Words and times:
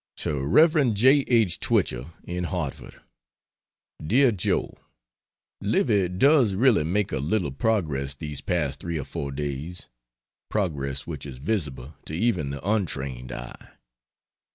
To 0.17 0.43
Rev. 0.43 0.95
J. 0.95 1.17
H. 1.27 1.59
Twichell, 1.59 2.09
in 2.23 2.45
Hartford: 2.45 2.99
DEAR 4.03 4.31
JOE, 4.31 4.75
Livy 5.61 6.09
does 6.09 6.55
really 6.55 6.83
make 6.83 7.11
a 7.11 7.19
little 7.19 7.51
progress 7.51 8.15
these 8.15 8.41
past 8.41 8.79
3 8.79 8.97
or 8.97 9.03
4 9.05 9.31
days, 9.31 9.89
progress 10.49 11.05
which 11.05 11.27
is 11.27 11.37
visible 11.37 11.93
to 12.05 12.15
even 12.15 12.49
the 12.49 12.67
untrained 12.67 13.31
eye. 13.31 13.73